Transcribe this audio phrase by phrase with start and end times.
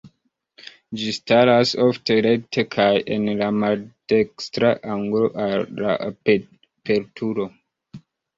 [1.01, 7.49] Ĝi staras ofte rekte kaj en la maldekstra angulo al la aperturo.